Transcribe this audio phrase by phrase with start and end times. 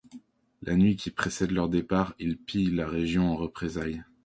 [0.63, 4.03] La nuit qui précède leur départ, ils pillent la région en représailles.